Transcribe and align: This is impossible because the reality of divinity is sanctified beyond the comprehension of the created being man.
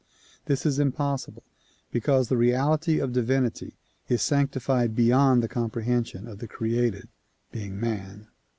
This 0.47 0.65
is 0.65 0.79
impossible 0.79 1.43
because 1.91 2.27
the 2.27 2.35
reality 2.35 2.97
of 2.97 3.13
divinity 3.13 3.77
is 4.09 4.23
sanctified 4.23 4.95
beyond 4.95 5.43
the 5.43 5.47
comprehension 5.47 6.27
of 6.27 6.39
the 6.39 6.47
created 6.47 7.07
being 7.51 7.79
man. 7.79 8.25